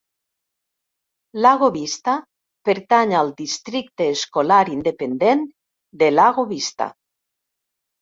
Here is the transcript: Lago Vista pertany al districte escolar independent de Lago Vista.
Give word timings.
Lago 1.47 1.69
Vista 1.75 2.15
pertany 2.71 3.15
al 3.19 3.31
districte 3.43 4.09
escolar 4.17 4.61
independent 4.81 5.49
de 6.05 6.13
Lago 6.19 6.51
Vista. 6.57 6.93